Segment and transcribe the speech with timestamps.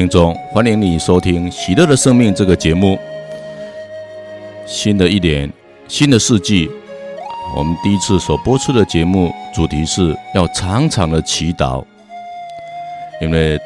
[0.00, 2.98] 听众，欢迎你收听《喜乐的生命》这个节目。
[4.64, 5.52] 新的一年，
[5.88, 6.70] 新的世纪，
[7.54, 11.84] 我们第一次所播出的节目主题是要常常的祈祷，
[13.20, 13.60] 因为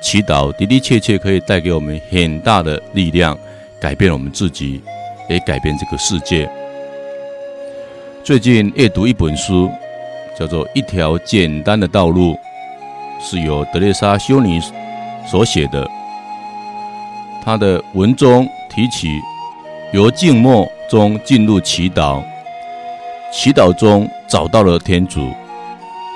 [0.00, 3.38] 祈祷的的确确可以带给我们很大的力量，
[3.78, 4.80] 改变我们自己，
[5.28, 6.48] 也改变这个世界。
[8.22, 9.70] 最近阅读一本书，
[10.34, 12.32] 叫做《一条简单的道路》，
[13.20, 14.58] 是由德蕾莎修女
[15.26, 15.88] 所写的。
[17.44, 19.08] 他的文中提起，
[19.92, 22.22] 由静默中进入祈祷，
[23.32, 25.30] 祈祷中找到了天主，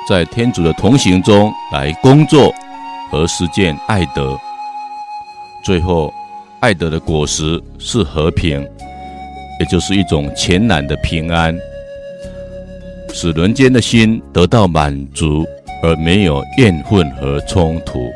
[0.08, 2.54] 在天主的同行中来工作。
[3.10, 4.38] 和实践爱德，
[5.64, 6.12] 最后
[6.60, 8.60] 爱德的果实是和平，
[9.58, 11.58] 也就是一种全然的平安，
[13.14, 15.42] 使人间的心得到满足，
[15.83, 18.11] 而没有怨恨和冲突。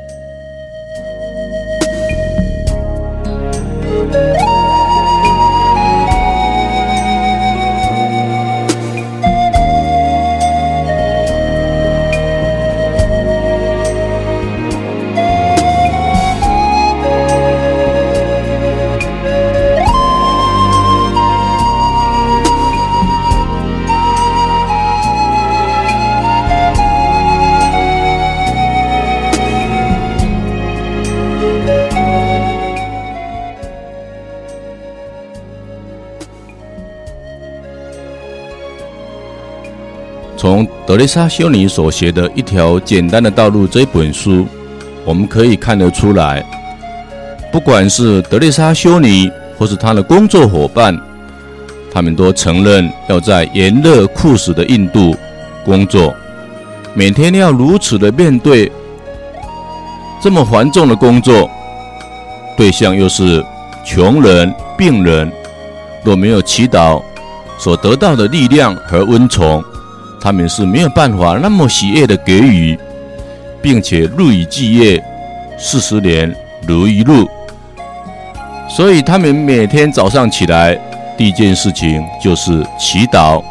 [40.43, 44.45] 从德蕾莎修女所写的一条简单的道路这本书，
[45.05, 46.45] 我们可以看得出来，
[47.53, 50.99] 不管是德蕾莎修女或是她的工作伙伴，
[51.93, 55.15] 他们都承认要在炎热酷暑的印度
[55.65, 56.13] 工作，
[56.93, 58.69] 每天要如此的面对
[60.21, 61.49] 这么繁重的工作，
[62.57, 63.41] 对象又是
[63.85, 65.31] 穷人、病人，
[66.03, 67.01] 若没有祈祷
[67.57, 69.63] 所得到的力量和温宠。
[70.23, 72.79] 他们是没有办法那么喜悦的给予，
[73.61, 75.03] 并且日以继夜，
[75.59, 76.33] 四十年
[76.65, 77.27] 如一日。
[78.69, 80.79] 所以他们每天早上起来，
[81.19, 83.43] 第一件事情就是祈祷。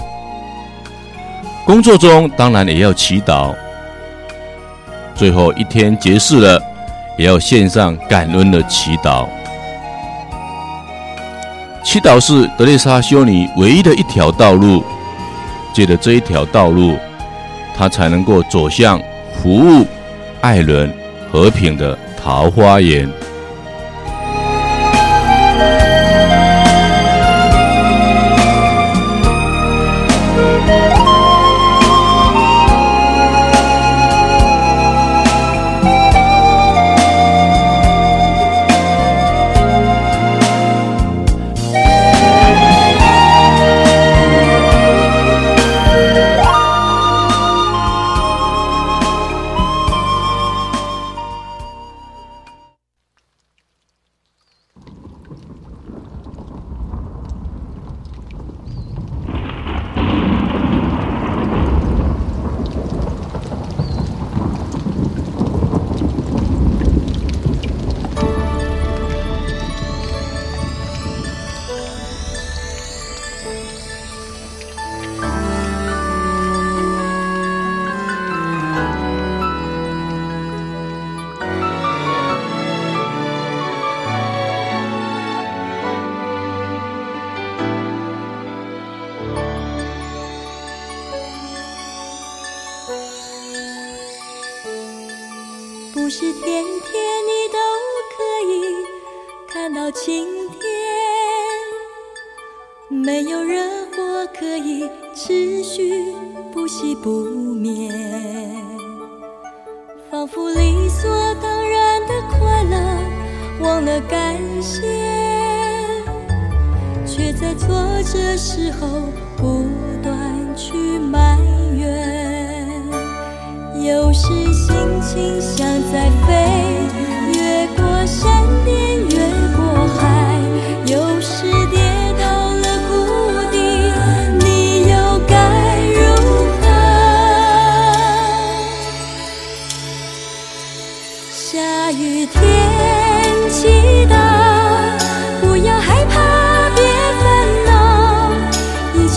[1.65, 3.53] 工作中当然也要祈祷。
[5.13, 6.57] 最后一天结束了，
[7.17, 9.27] 也要献上感恩的祈祷。
[11.83, 14.81] 祈祷是德蕾莎修女唯一的一条道路。
[15.73, 16.97] 借着这一条道路，
[17.75, 19.01] 他才能够走向
[19.33, 19.85] 服务、
[20.41, 20.91] 爱人、
[21.31, 23.09] 和平的桃花源。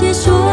[0.04, 0.43] 恼，一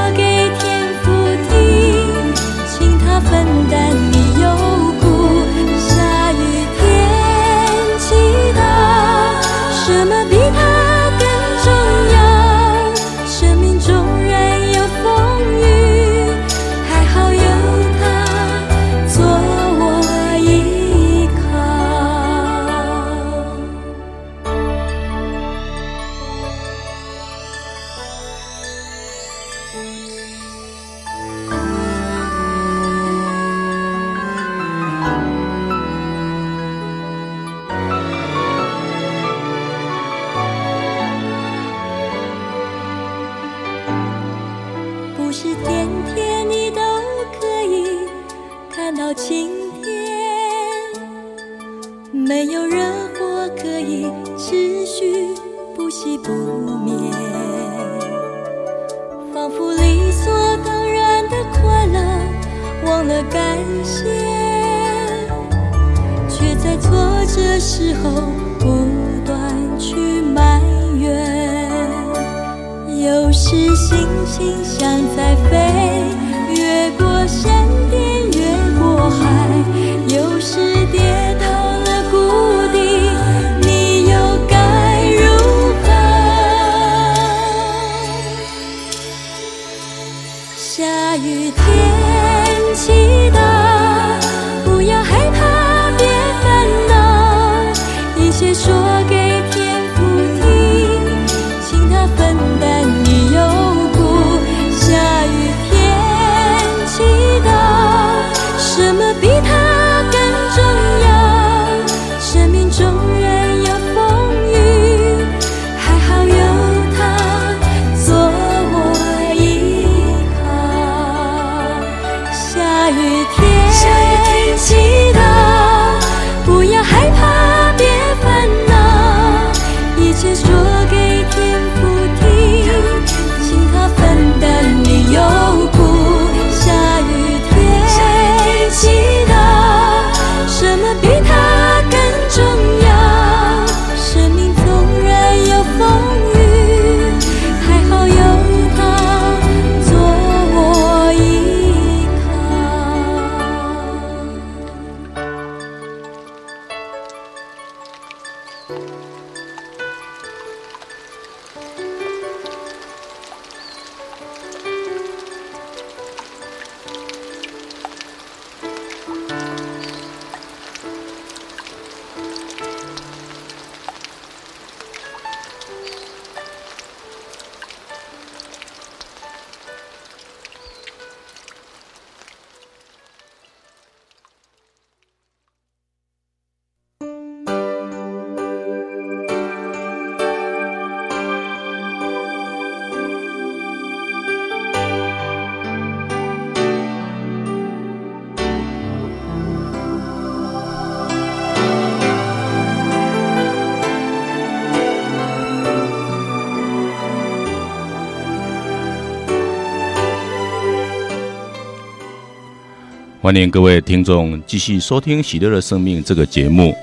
[213.32, 216.76] 欢迎各位听众继续收听《喜乐的生命》这个节目。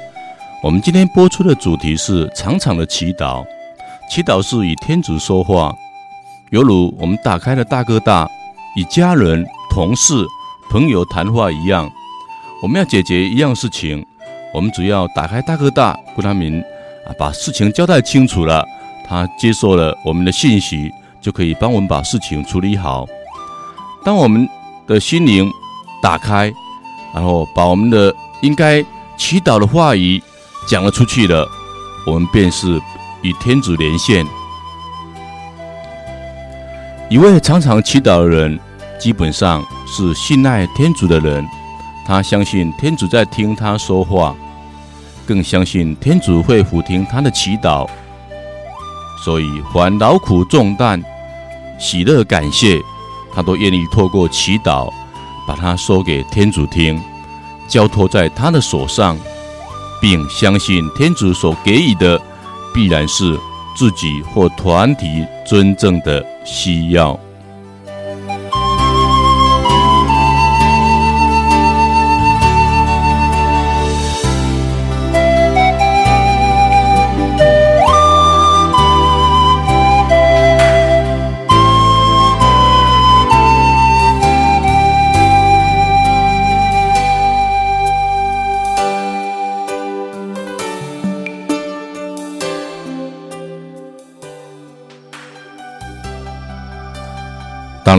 [0.63, 3.45] 我们今天播出的主题是长长的祈祷。
[4.11, 5.77] 祈祷是与天主说话，
[6.49, 8.27] 犹如我们打开了大哥大，
[8.77, 10.25] 与家人、同事、
[10.71, 11.87] 朋友谈话一样。
[12.63, 14.03] 我们要解决一样事情，
[14.55, 16.65] 我们只要打开大哥大，跟他们
[17.07, 18.65] 啊把事情交代清楚了，
[19.07, 20.91] 他接受了我们的信息，
[21.21, 23.07] 就可以帮我们把事情处理好。
[24.03, 24.49] 当我们
[24.87, 25.53] 的心灵
[26.03, 26.53] 打开，
[27.15, 28.85] 然后把我们的应该
[29.17, 30.23] 祈祷的话语
[30.69, 31.49] 讲了出去了，
[32.07, 32.81] 我们便是
[33.23, 34.27] 与天主连线。
[37.11, 38.61] 一位常常祈祷的人，
[39.01, 41.47] 基本上是信赖天主的人。
[42.07, 44.35] 他相信天主在听他说话，
[45.27, 47.87] 更相信天主会俯听他的祈祷。
[49.25, 51.03] 所以，凡劳苦重担、
[51.79, 52.81] 喜乐感谢，
[53.35, 54.91] 他都愿意透过祈祷。
[55.49, 57.03] 把它说给天主听，
[57.67, 59.17] 交托在他的手上，
[59.99, 62.21] 并相信天主所给予的
[62.75, 63.35] 必然是
[63.75, 67.19] 自己或团体真正的需要。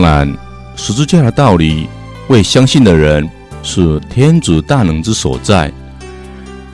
[0.00, 0.34] 当然，
[0.76, 1.86] 十字架的道理，
[2.28, 3.28] 为相信的人
[3.62, 5.70] 是天主大能之所在；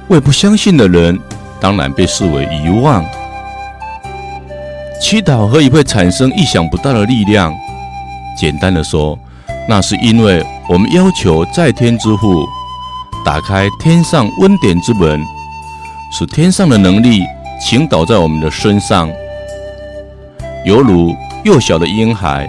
[0.06, 1.18] 为不相信的人，
[1.59, 3.04] 当然被视为遗忘。
[5.02, 7.52] 祈祷何以会产生意想不到的力量？
[8.38, 9.18] 简单的说，
[9.68, 12.47] 那是因为我们要求在天之父
[13.25, 15.21] 打开天上温典之门，
[16.12, 17.25] 使天上的能力
[17.61, 19.11] 倾倒在我们的身上，
[20.64, 22.49] 犹如幼小的婴孩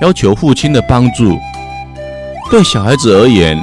[0.00, 1.38] 要求父亲的帮助。
[2.50, 3.62] 对小孩子而言，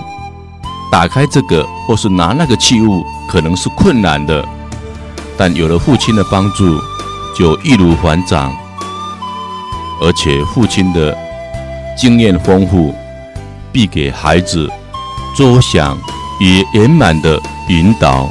[0.92, 4.46] 打开这个或是拿那个器物可能是困难的，
[5.38, 6.80] 但有了父亲的帮助，
[7.38, 8.54] 就易如反掌。
[10.02, 11.18] 而且父亲的
[11.96, 12.94] 经验丰富，
[13.72, 14.70] 必给孩子
[15.38, 15.98] 周详
[16.42, 18.28] 也圆满的引导。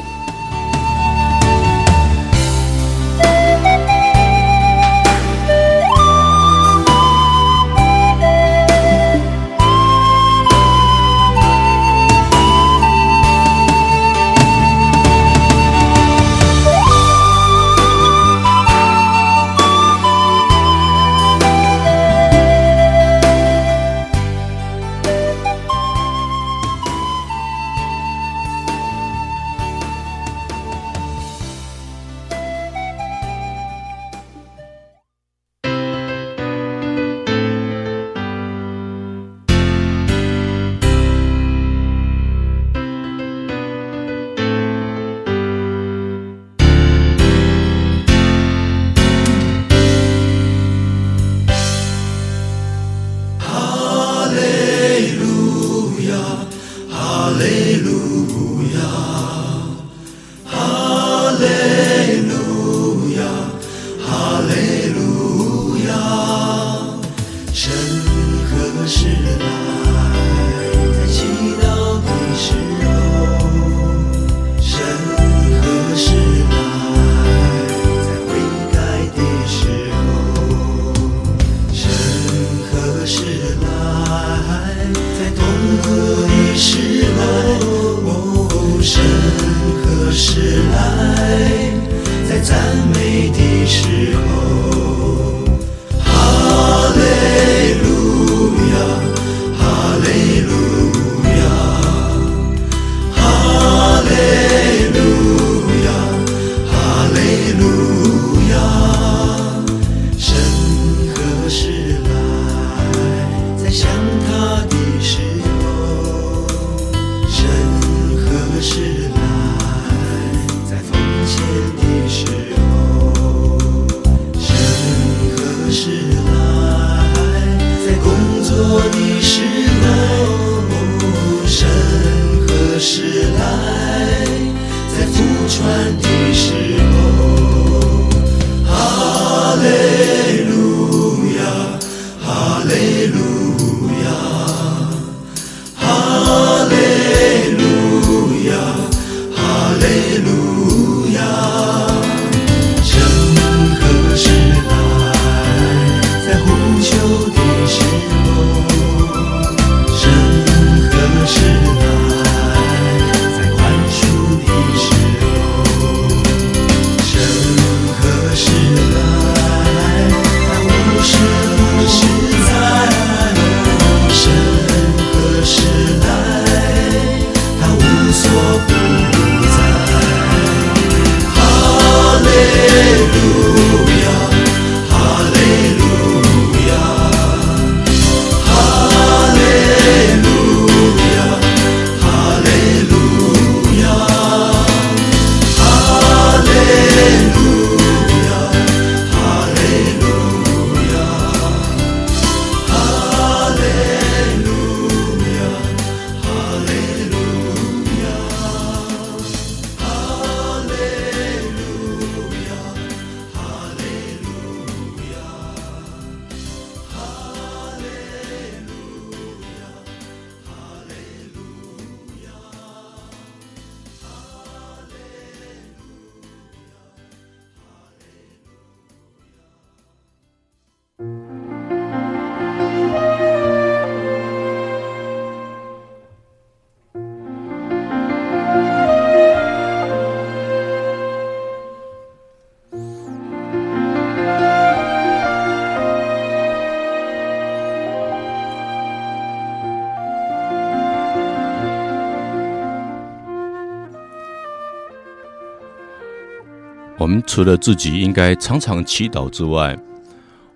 [257.27, 259.77] 除了自己应该常常祈祷之外，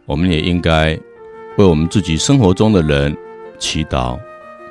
[0.06, 0.98] 我们也应该
[1.58, 3.16] 为我们自己生活中的人
[3.60, 4.18] 祈祷，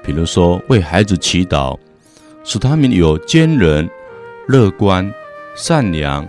[0.03, 1.77] 比如说为孩子祈祷，
[2.45, 3.89] 使他们有坚韧、
[4.47, 5.13] 乐观、
[5.55, 6.27] 善良、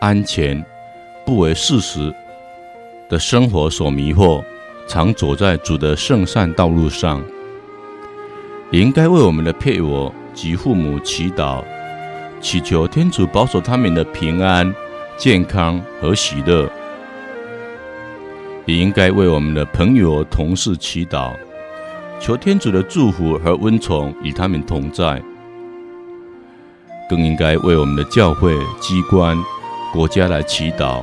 [0.00, 0.64] 安全，
[1.26, 2.14] 不为事实
[3.08, 4.42] 的生活所迷惑，
[4.86, 7.22] 常走在主的圣善道路上。
[8.70, 11.64] 也应该为我们的配偶及父母祈祷，
[12.40, 14.72] 祈求天主保守他们的平安、
[15.18, 16.70] 健康和喜乐。
[18.64, 21.32] 也应该为我们的朋友、同事祈祷，
[22.20, 25.20] 求天主的祝福和温宠与他们同在。
[27.10, 29.36] 更应该为我们的教会、机关、
[29.92, 31.02] 国家来祈祷，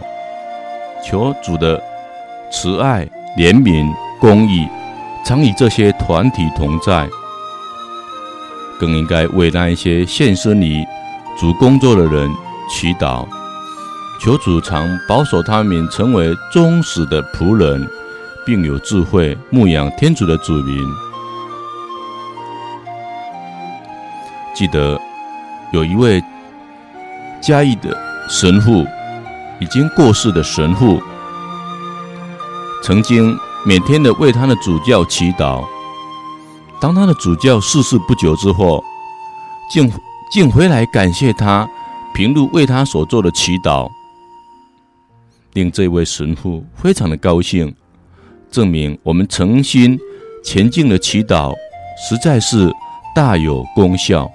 [1.03, 1.81] 求主的
[2.51, 3.05] 慈爱、
[3.37, 4.67] 怜悯、公义
[5.25, 7.09] 常与这些团体同在。
[8.79, 10.85] 更应该为那一些献身于
[11.39, 12.29] 主工作的人
[12.69, 13.27] 祈祷，
[14.19, 17.87] 求主常保守他们成为忠实的仆人，
[18.45, 20.83] 并有智慧牧养天主的子民。
[24.55, 24.99] 记得
[25.71, 26.23] 有一位
[27.41, 27.95] 嘉义的
[28.29, 28.85] 神父，
[29.59, 30.99] 已经过世的神父，
[32.81, 35.63] 曾经每天的为他的主教祈祷。
[36.79, 38.83] 当他的主教逝世不久之后，
[39.69, 39.91] 竟
[40.31, 41.67] 竟回来感谢他
[42.13, 43.91] 平日为他所做的祈祷，
[45.55, 47.73] 令这位神父非常的高兴，
[48.51, 49.97] 证明我们诚心
[50.43, 51.53] 虔敬的祈祷
[51.97, 52.69] 实在是
[53.15, 54.29] 大有功效。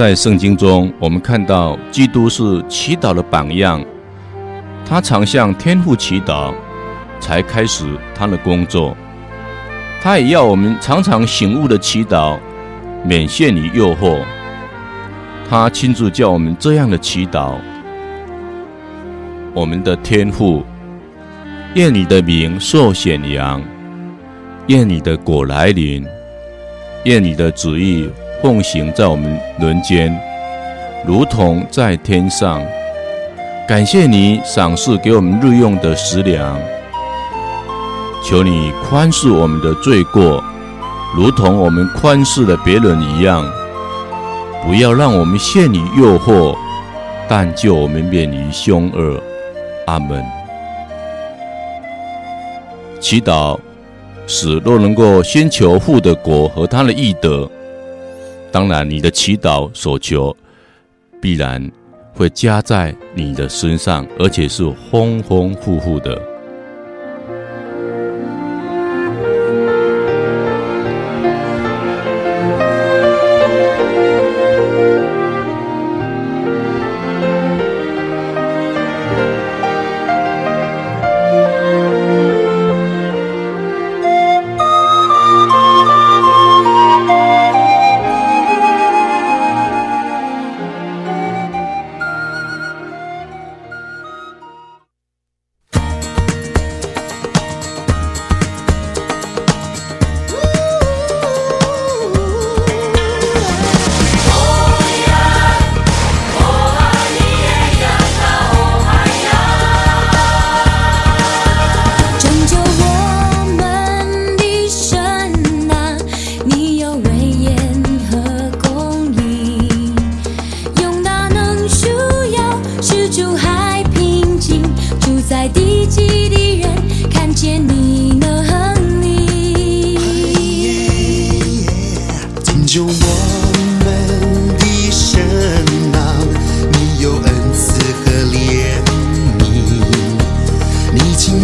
[0.00, 3.84] 在圣经中，我们看到基督是祈祷的榜样，
[4.82, 6.54] 他常向天父祈祷，
[7.20, 7.84] 才开始
[8.14, 8.96] 他的工作。
[10.00, 12.38] 他也要我们常常醒悟的祈祷，
[13.04, 14.20] 免陷于诱惑。
[15.46, 17.56] 他亲自叫我们这样的祈祷：
[19.52, 20.64] 我们的天父，
[21.74, 23.62] 愿你的名受显扬，
[24.68, 26.06] 愿你的果来临，
[27.04, 28.08] 愿你的旨意。
[28.42, 30.18] 奉行在我们人间，
[31.06, 32.62] 如同在天上。
[33.68, 36.58] 感谢你赏赐给我们日用的食粮，
[38.24, 40.42] 求你宽恕我们的罪过，
[41.14, 43.44] 如同我们宽恕了别人一样。
[44.66, 46.56] 不要让我们陷于诱惑，
[47.28, 49.20] 但救我们免于凶恶。
[49.86, 50.24] 阿门。
[52.98, 53.58] 祈祷
[54.26, 57.50] 使若能够先求父的国和他的义德。
[58.52, 60.36] 当然，你的祈祷所求
[61.20, 61.70] 必然
[62.12, 66.29] 会加在你的身上，而且是丰丰富富的。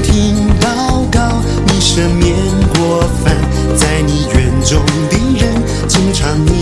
[0.03, 2.35] 听祷告，你赦免
[2.75, 3.37] 过犯，
[3.77, 6.56] 在你园中的人经常你。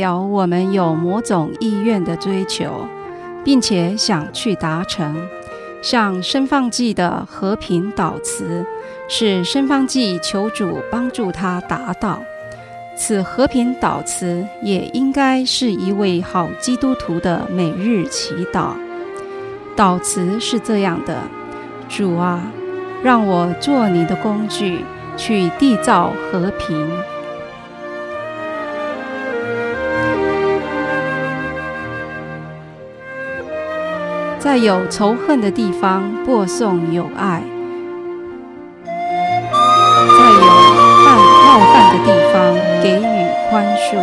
[0.00, 2.86] 表我们有某种意愿的追求，
[3.44, 5.14] 并且想去达成。
[5.82, 8.64] 像申放记的和平祷词，
[9.10, 12.22] 是申放记求主帮助他达到。
[12.96, 18.70] 此和平祷词也应该是一位好基督徒的每日祈祷。
[19.76, 21.18] 祷词是这样的：
[21.90, 22.40] 主啊，
[23.02, 24.82] 让我做你的工具，
[25.18, 26.88] 去缔造和平。
[34.40, 37.42] 在有仇恨的地方播送友爱，
[38.82, 38.90] 在
[40.30, 40.40] 有
[41.04, 44.00] 犯冒犯的地方给予宽恕，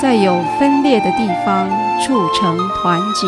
[0.00, 1.68] 在有分裂的地方
[2.00, 3.26] 促成团结。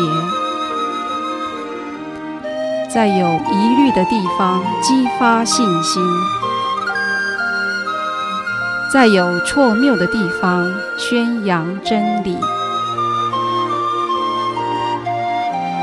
[2.87, 6.01] 在有疑虑的地方激发信心，
[8.91, 12.37] 在有错谬的地方宣扬真理，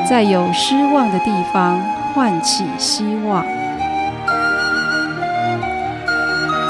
[0.08, 1.80] 在有失望的地方
[2.14, 3.44] 唤起希望，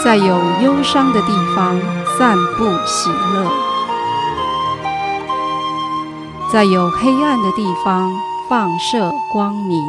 [0.02, 1.78] 在有忧伤的地方
[2.18, 3.52] 散布喜乐，
[6.50, 8.10] 在有黑暗的地方
[8.48, 9.82] 放射光明。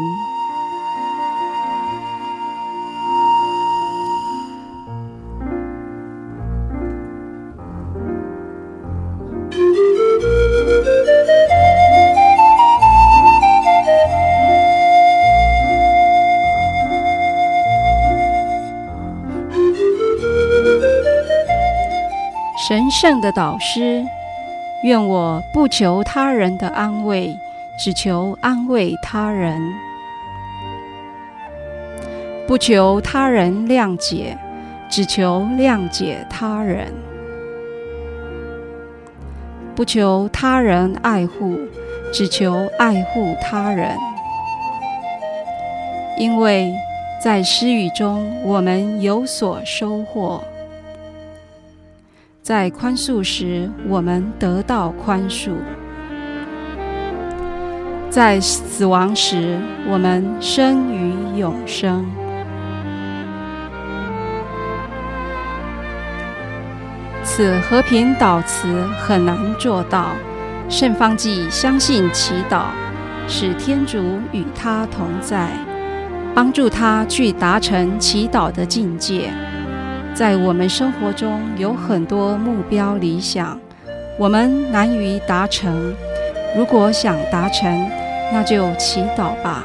[22.68, 24.04] 神圣的导师，
[24.84, 27.34] 愿我不求他人的安慰，
[27.80, 29.58] 只求安慰他人；
[32.46, 34.38] 不求他人谅解，
[34.90, 36.88] 只求谅解他人；
[39.74, 41.58] 不求他人爱护，
[42.12, 43.98] 只求爱护他人。
[46.18, 46.74] 因为
[47.24, 50.44] 在施语中，我们有所收获。
[52.48, 55.50] 在宽恕时，我们得到宽恕；
[58.10, 62.06] 在死亡时，我们生于永生。
[67.22, 70.12] 此和平祷词很难做到。
[70.70, 72.68] 圣方济相信祈祷，
[73.28, 75.50] 使天主与他同在，
[76.34, 79.34] 帮助他去达成祈祷的境界。
[80.18, 83.56] 在我们生活中有很多目标理想，
[84.18, 85.94] 我们难于达成。
[86.58, 87.88] 如果想达成，
[88.34, 89.64] 那就祈祷吧。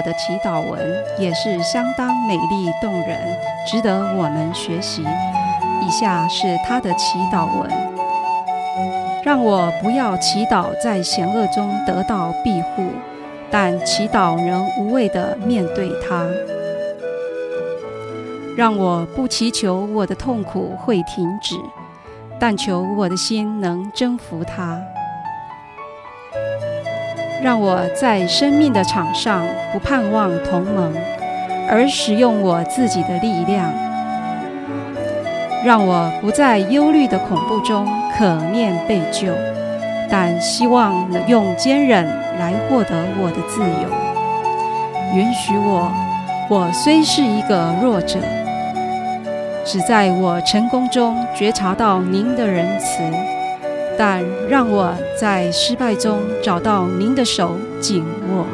[0.00, 0.80] 尔的祈祷文
[1.18, 3.18] 也是相当美丽动人，
[3.66, 5.04] 值得我们学习。
[5.82, 7.70] 以下是他的祈祷文：
[9.22, 12.86] 让我不要祈祷在险恶中得到庇护，
[13.50, 16.26] 但祈祷能无畏地面对它；
[18.56, 21.56] 让我不祈求我的痛苦会停止，
[22.38, 24.80] 但求我的心能征服它。
[27.42, 30.94] 让我在生命的场上不盼望同盟，
[31.68, 33.70] 而使用我自己的力量；
[35.64, 39.32] 让我不在忧虑的恐怖中可念被救，
[40.10, 42.04] 但希望能用坚忍
[42.38, 43.88] 来获得我的自由。
[45.18, 45.90] 允许我，
[46.50, 48.18] 我虽是一个弱者，
[49.64, 53.02] 只在我成功中觉察到您的仁慈。
[54.02, 58.46] 但让我在失败中找到您的手紧握，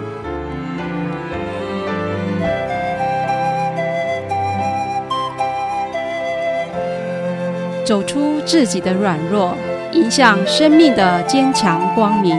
[7.85, 9.56] 走出自己的软弱，
[9.92, 12.37] 迎向生命的坚强光明，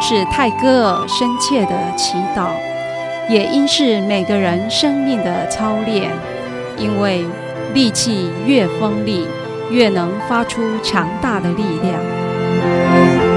[0.00, 2.48] 是泰戈尔深切的祈祷，
[3.30, 6.10] 也应是每个人生命的操练。
[6.76, 7.24] 因为
[7.72, 9.28] 力气越锋利，
[9.70, 12.27] 越能发出强大的力量。
[12.38, 13.27] 欢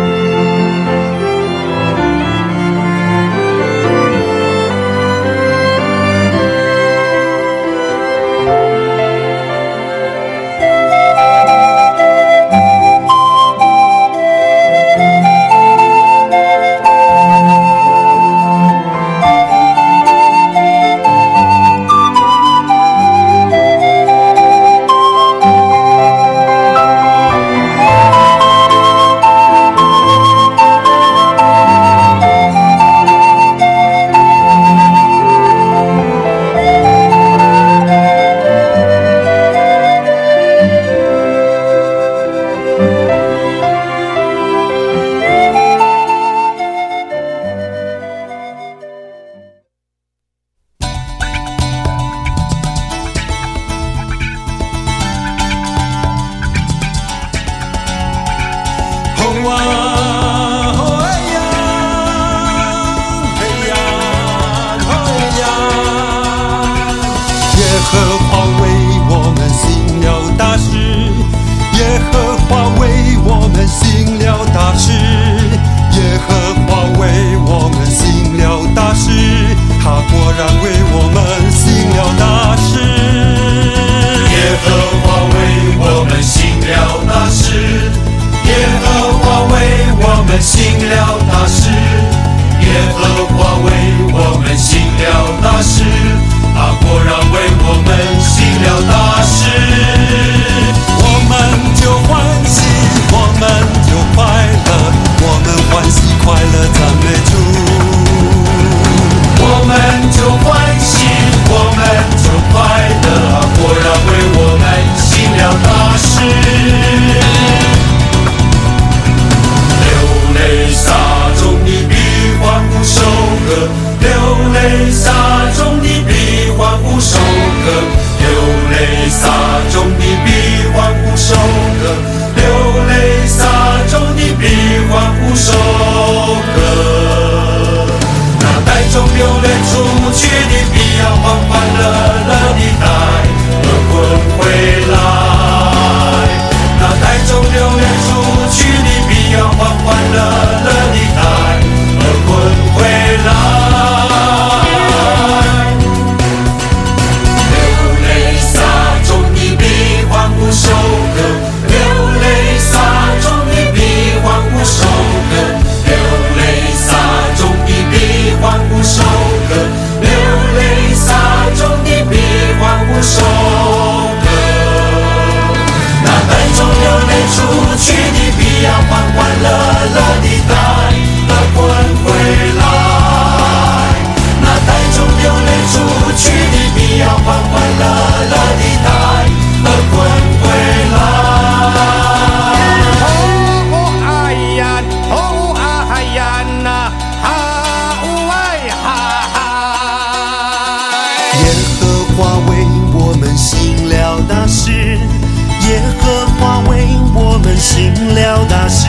[202.21, 208.87] 华为我们行了大事，耶和华为我们行了大事，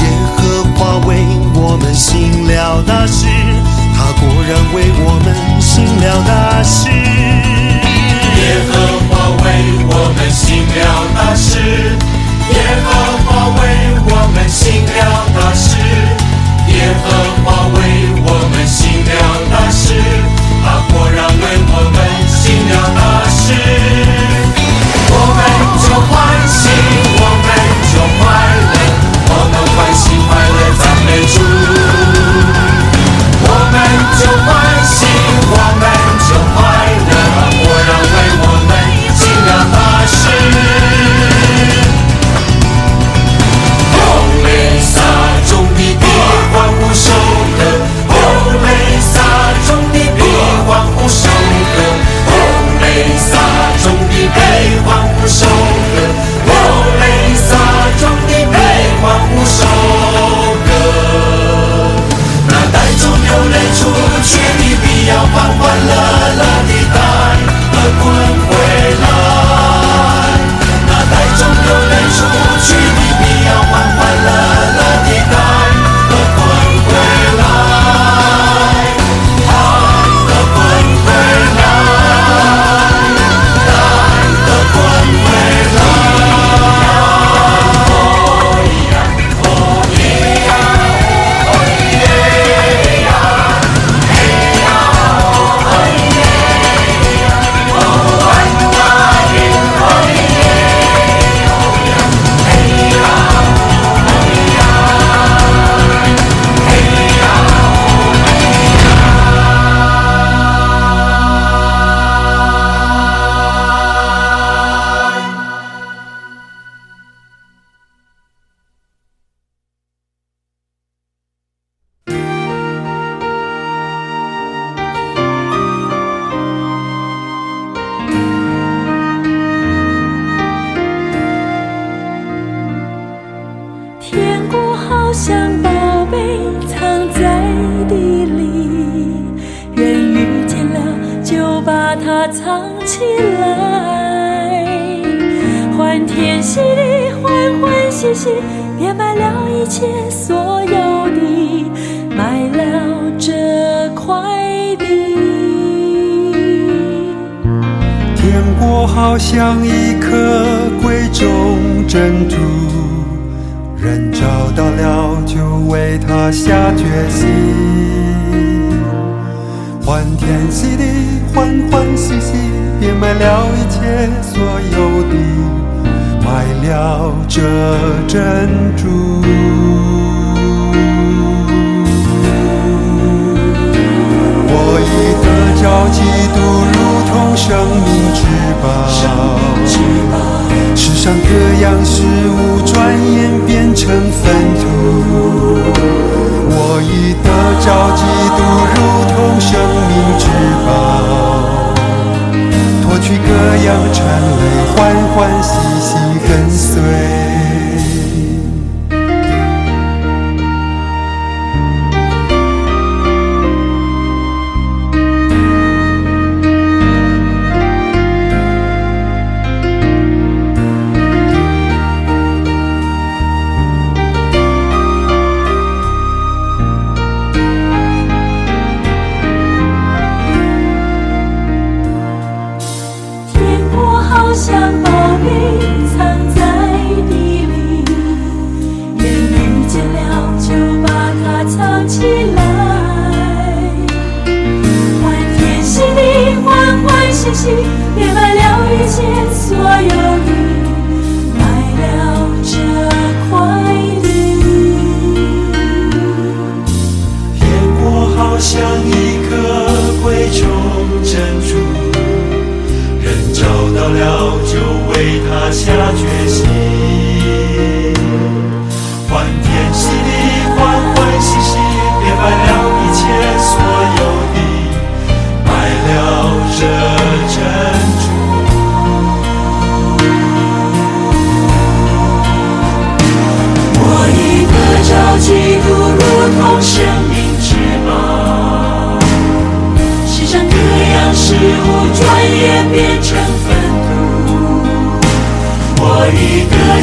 [0.00, 1.18] 耶和华为
[1.52, 3.26] 我们行了大事，
[3.94, 6.88] 他果然为我们行了大事。
[8.40, 8.72] 耶和
[9.10, 9.12] 华
[9.44, 9.46] 为
[9.90, 10.80] 我们行了
[11.14, 11.58] 大事，
[12.54, 12.88] 耶和
[13.26, 13.28] 华
[13.60, 13.99] 为。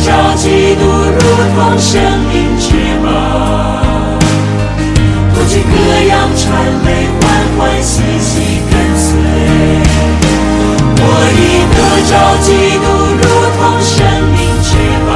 [0.08, 1.20] 着基督如
[1.53, 1.99] 同生
[2.30, 2.66] 命之
[3.03, 3.05] 门，
[5.34, 5.76] 不惧各
[6.08, 6.47] 样传
[6.86, 6.88] 媒，
[7.20, 7.22] 欢
[7.58, 8.32] 欢喜喜
[8.72, 9.05] 跟随。
[10.99, 11.03] 我
[11.36, 11.38] 已
[11.76, 11.78] 得
[12.08, 12.47] 着基
[12.80, 12.86] 督
[13.20, 13.22] 如
[13.58, 13.95] 同生
[14.32, 14.72] 命之
[15.05, 15.10] 宝，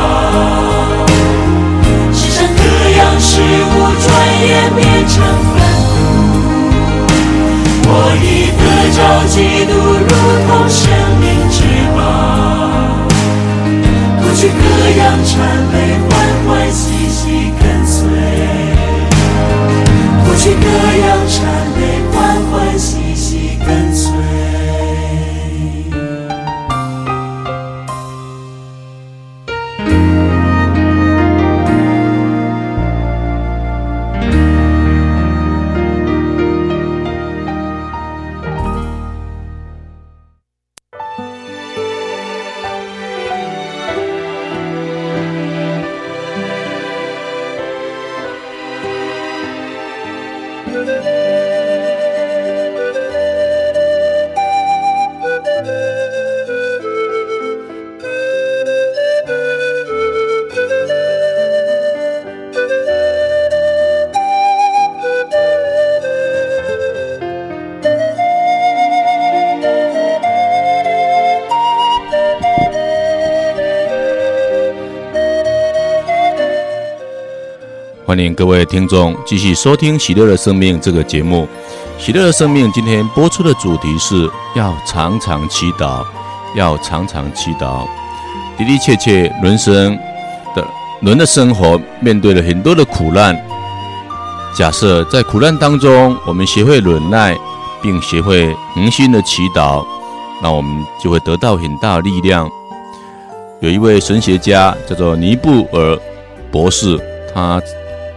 [2.11, 2.59] 世上各
[2.97, 4.05] 样事物转
[4.43, 5.13] 眼变成
[5.47, 5.55] 粪
[5.87, 5.89] 土。
[7.87, 7.89] 我
[8.21, 8.27] 已
[8.59, 8.61] 得
[8.91, 9.33] 着基
[9.67, 9.71] 督
[10.03, 10.11] 如
[10.49, 11.00] 同生。
[15.11, 15.37] 让颤
[15.73, 15.77] 泪
[16.09, 16.09] 欢
[16.47, 18.07] 欢喜喜跟随。
[20.23, 20.65] 不去歌
[21.05, 21.10] 谣
[78.71, 81.45] 听众继续收听《喜乐的生命》这个节目。
[82.01, 86.05] 《喜乐的生命》今天播出的主题是要常常祈祷，
[86.55, 87.85] 要常常祈祷。
[88.57, 89.99] 的的确确，人生
[90.55, 90.65] 的
[91.01, 93.37] 人的生活面对了很多的苦难。
[94.55, 97.37] 假设在苦难当中，我们学会忍耐，
[97.81, 99.85] 并学会恒心的祈祷，
[100.41, 102.49] 那我们就会得到很大的力量。
[103.59, 105.99] 有一位神学家叫做尼布尔
[106.49, 106.97] 博士，
[107.35, 107.61] 他。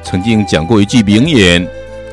[0.05, 1.67] 曾经讲过一句名言，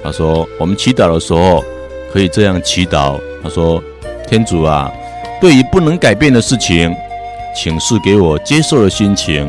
[0.03, 1.63] 他说：“我们祈祷的时候
[2.11, 3.19] 可以这样祈祷。
[3.43, 3.83] 他说，
[4.27, 4.91] 天主啊，
[5.39, 6.95] 对于不能改变的事情，
[7.55, 9.47] 请赐给我接受的心情；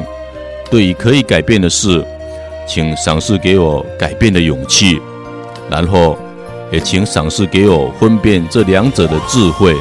[0.71, 2.05] 对于可以改变的事，
[2.67, 5.01] 请赏赐给我改变的勇气。
[5.71, 6.19] 然后，
[6.71, 9.75] 也请赏赐给我分辨这两者的智慧。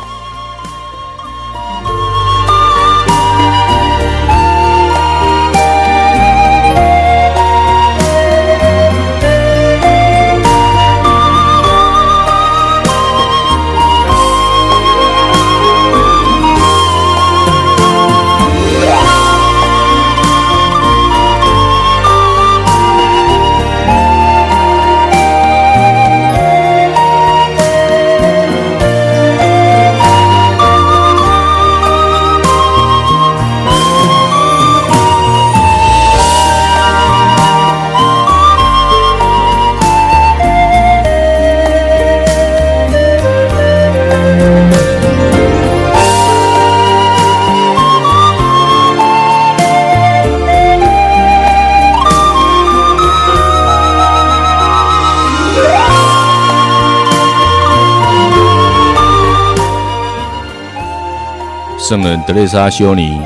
[61.91, 63.19] 圣人德蕾莎修女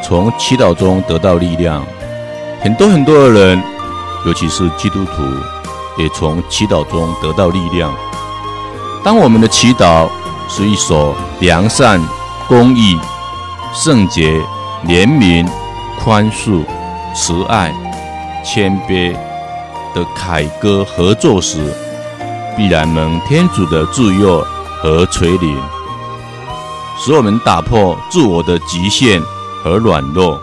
[0.00, 1.84] 从祈祷中得到力量。
[2.60, 3.60] 很多很多的人，
[4.24, 5.24] 尤其是基督徒，
[5.98, 7.92] 也从祈祷中得到力量。
[9.02, 10.08] 当我们的祈祷
[10.48, 12.00] 是一首良善、
[12.46, 12.96] 公义、
[13.74, 14.40] 圣洁、
[14.86, 15.44] 怜悯、
[15.98, 16.64] 宽恕、
[17.16, 17.74] 慈爱、
[18.44, 19.12] 谦卑
[19.96, 21.74] 的凯歌合奏时，
[22.56, 24.46] 必然蒙天主的助佑
[24.80, 25.56] 和垂怜，
[27.04, 29.20] 使我们打破自我的极限
[29.64, 30.40] 和软弱，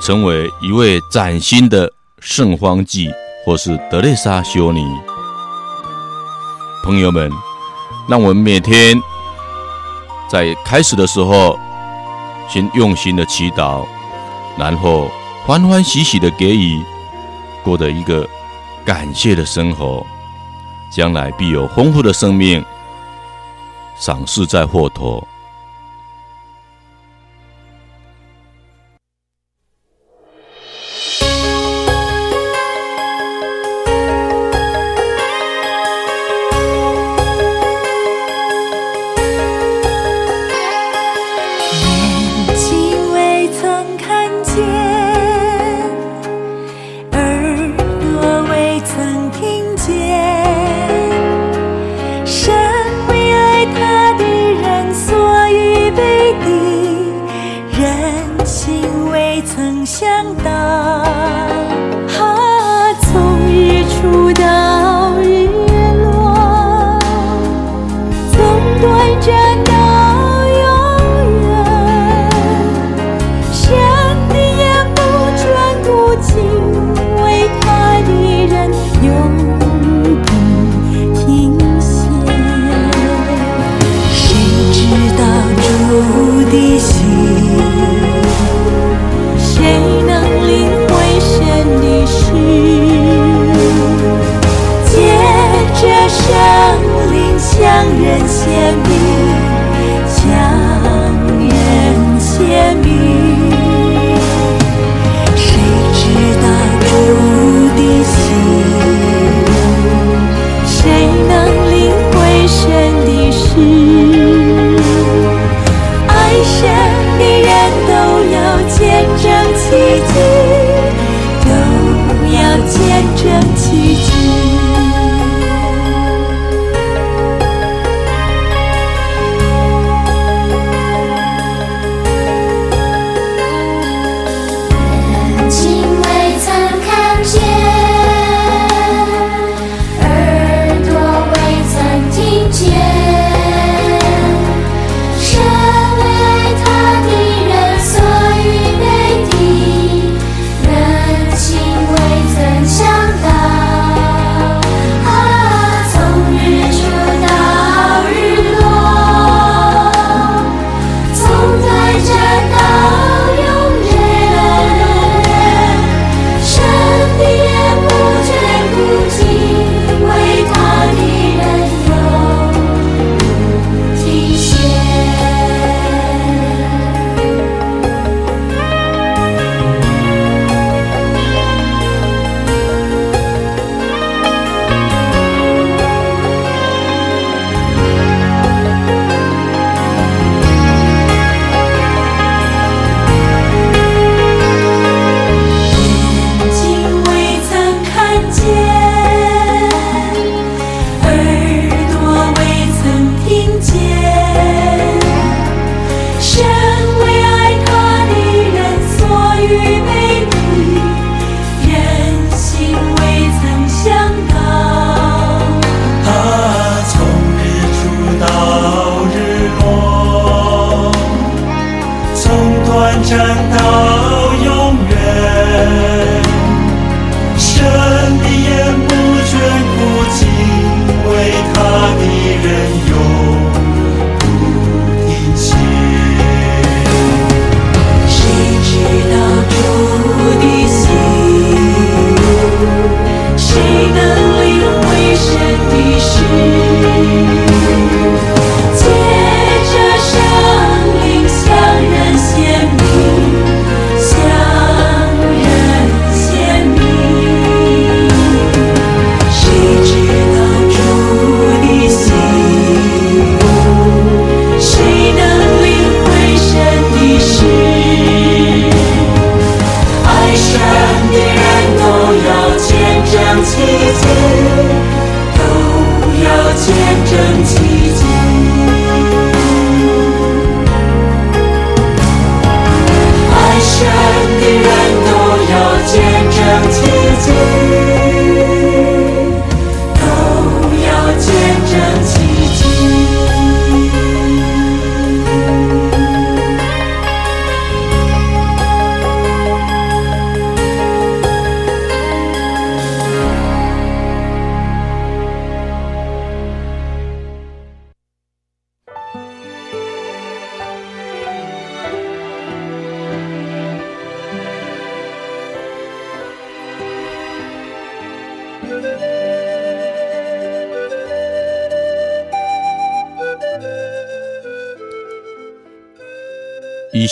[0.00, 3.10] 成为一位崭新的圣方济
[3.44, 4.82] 或是德蕾莎修女。
[6.82, 7.30] 朋友们。
[8.08, 9.00] 让我们每天
[10.28, 11.56] 在开始的时候，
[12.48, 13.86] 先用心的祈祷，
[14.58, 15.08] 然后
[15.46, 16.82] 欢欢喜喜的给予，
[17.62, 18.26] 过着一个
[18.84, 20.04] 感谢的生活，
[20.90, 22.64] 将来必有丰富的生命
[23.96, 25.22] 赏赐在后头。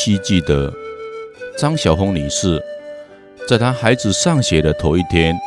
[0.09, 0.73] 依记得
[1.59, 2.59] 张晓红女士
[3.47, 5.39] 在她孩子上学的头一天，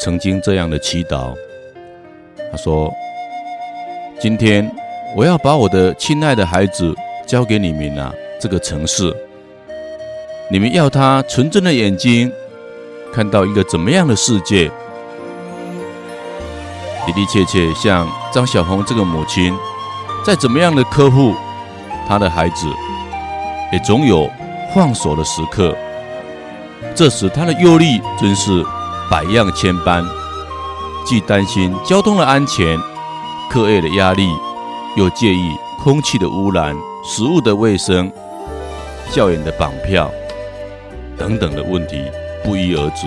[0.00, 1.32] 曾经这样的祈祷。
[2.50, 2.92] 她说
[4.18, 4.68] ：“今天
[5.14, 6.92] 我要把我的亲爱的孩子
[7.24, 9.14] 交给你们啊，这个城市，
[10.50, 12.32] 你们要他纯真的眼睛
[13.12, 14.68] 看到一个怎么样的世界？
[17.06, 19.54] 的的确确，像张晓红这个母亲，
[20.24, 21.32] 再怎么样的呵护
[22.08, 22.66] 她的孩子。”
[23.72, 24.30] 也总有
[24.74, 25.76] 放手的时刻，
[26.94, 28.64] 这时他的忧虑真是
[29.10, 30.04] 百样千般，
[31.06, 32.78] 既担心交通的安全、
[33.50, 34.28] 课业的压力，
[34.96, 38.10] 又介意空气的污染、食物的卫生、
[39.10, 40.10] 校园的绑票
[41.16, 42.04] 等等的问题
[42.44, 43.06] 不一而足。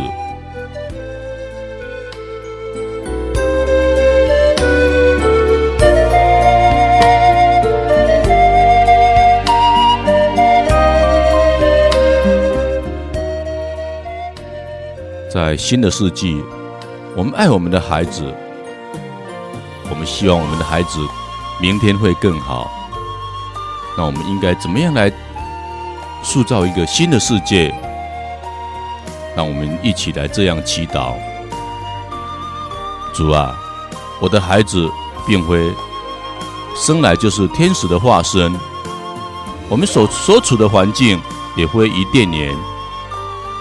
[15.34, 16.44] 在新的世纪，
[17.16, 18.36] 我们爱我们的孩子，
[19.90, 21.00] 我们希望我们的孩子
[21.62, 22.70] 明天会更好。
[23.98, 25.10] 那我们应该怎么样来
[26.22, 27.74] 塑造一个新的世界？
[29.34, 31.14] 让我们一起来这样祈祷：
[33.14, 33.56] 主啊，
[34.20, 34.86] 我的孩子
[35.26, 35.74] 并非
[36.76, 38.54] 生来就是天使的化身，
[39.70, 41.22] 我们所所处的环境
[41.56, 42.54] 也非伊甸园，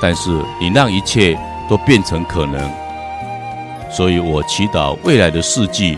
[0.03, 1.39] 但是你让一切。
[1.71, 2.69] 都变成可能，
[3.93, 5.97] 所以我祈祷未来的世纪，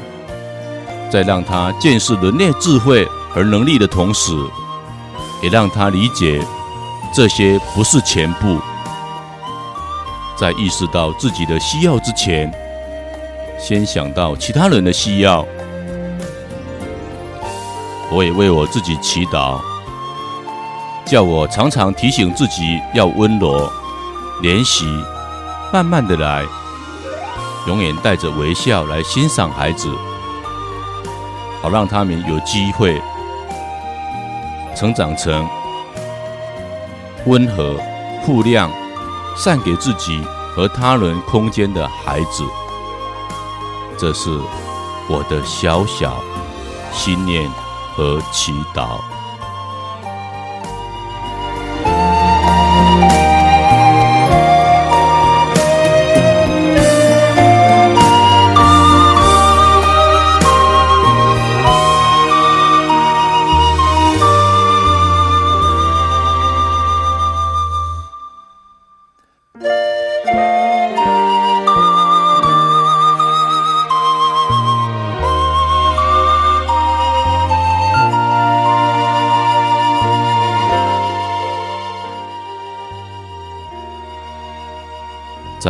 [1.10, 4.32] 在让他见识人类智慧和能力的同时，
[5.42, 6.38] 也让他理解
[7.14, 8.58] 这些不是全部。
[10.36, 12.52] 在意识到自己的需要之前，
[13.58, 15.46] 先想到其他人的需要。
[18.10, 19.58] 我也为我自己祈祷，
[21.06, 23.72] 叫我常常提醒自己要温柔，
[24.42, 24.84] 怜惜。
[25.72, 26.44] 慢慢的来，
[27.66, 29.88] 永远带着微笑来欣赏孩子，
[31.62, 33.00] 好让他们有机会
[34.76, 35.48] 成长成
[37.24, 37.74] 温和、
[38.22, 38.70] 富量、
[39.34, 40.22] 善给自己
[40.54, 42.44] 和他人空间的孩子。
[43.96, 44.28] 这是
[45.08, 46.22] 我的小小
[46.92, 47.50] 心念
[47.96, 49.11] 和祈祷。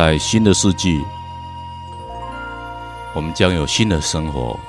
[0.05, 1.01] 在新的世纪，
[3.15, 4.59] 我们将有新的生活。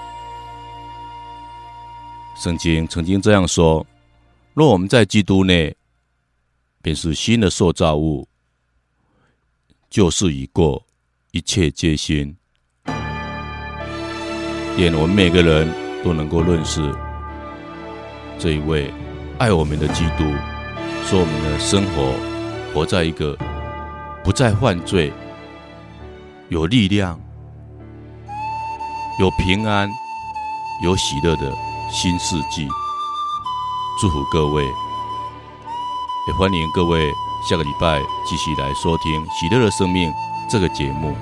[2.36, 3.84] 圣经曾经这样说
[4.54, 5.74] ：“若我们在基督内，
[6.80, 8.28] 便是新的受造物，
[9.90, 10.80] 旧事已过，
[11.32, 12.36] 一切皆新。”
[14.78, 15.68] 愿我们每个人
[16.04, 16.94] 都能够认识
[18.38, 18.88] 这一位
[19.38, 20.22] 爱我们的基督，
[21.04, 22.14] 使我们的生活
[22.72, 23.36] 活在一个。
[24.22, 25.12] 不再犯罪，
[26.54, 27.18] 有力量，
[29.18, 29.90] 有平安，
[30.84, 31.52] 有喜乐的
[31.90, 32.68] 新世纪。
[34.00, 34.64] 祝福各位，
[36.28, 37.10] 也欢迎各位
[37.50, 40.08] 下个礼拜继续来收听《喜乐的生命》
[40.48, 41.16] 这个节目。